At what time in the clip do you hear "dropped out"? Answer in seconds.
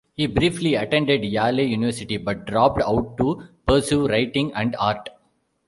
2.47-3.17